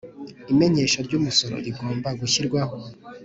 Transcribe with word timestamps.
Imenyesha 0.51 0.99
ry 1.07 1.13
umusoro 1.19 1.55
rigomba 1.65 2.07
gushyirwaho 2.19 2.75